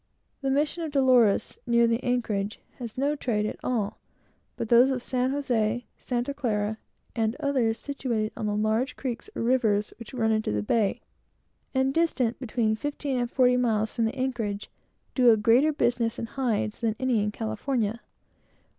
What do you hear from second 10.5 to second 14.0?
the bay, and distant between fifteen and forty miles